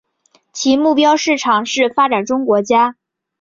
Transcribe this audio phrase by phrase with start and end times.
[0.51, 2.97] 其目标市场是发展中国家。